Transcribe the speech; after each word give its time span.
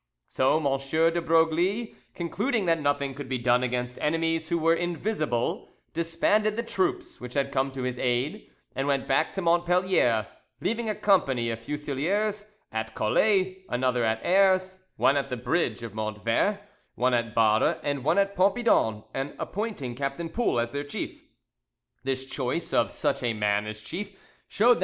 So 0.29 0.57
M. 0.57 1.13
de 1.13 1.21
Broglie, 1.21 1.95
concluding 2.15 2.65
that 2.65 2.81
nothing 2.81 3.13
could 3.13 3.29
be 3.29 3.37
done 3.37 3.61
against 3.61 3.99
enemies 4.01 4.49
who 4.49 4.57
were 4.57 4.73
invisible, 4.73 5.69
disbanded 5.93 6.55
the 6.55 6.63
troops 6.63 7.21
which 7.21 7.35
had 7.35 7.51
come 7.51 7.71
to 7.73 7.83
his 7.83 7.99
aid, 7.99 8.49
and 8.75 8.87
went 8.87 9.07
back 9.07 9.31
to 9.35 9.43
Montpellier, 9.43 10.25
leaving 10.59 10.89
a 10.89 10.95
company 10.95 11.51
of 11.51 11.59
fusiliers 11.59 12.45
at 12.71 12.95
Collet, 12.95 13.59
another 13.69 14.03
at 14.03 14.19
Ayres, 14.25 14.79
one 14.97 15.17
at 15.17 15.29
the 15.29 15.37
bridge 15.37 15.83
of 15.83 15.93
Montvert, 15.93 16.59
one 16.95 17.13
at 17.13 17.35
Barre, 17.35 17.77
and 17.83 18.03
one 18.03 18.17
at 18.17 18.35
Pompidon, 18.35 19.03
and 19.13 19.35
appointing 19.37 19.93
Captain 19.93 20.29
Poul 20.29 20.59
as 20.59 20.71
their 20.71 20.83
chief. 20.83 21.21
This 22.03 22.25
choice 22.25 22.73
of 22.73 22.89
such 22.89 23.21
a 23.21 23.33
man 23.33 23.67
as 23.67 23.81
chief 23.81 24.17
showed 24.47 24.77
that 24.77 24.79
M. 24.79 24.79